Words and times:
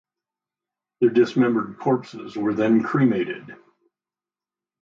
Their 0.99 1.11
dismembered 1.11 1.77
corpses 1.77 2.35
were 2.35 2.55
then 2.55 2.81
cremated. 2.81 3.55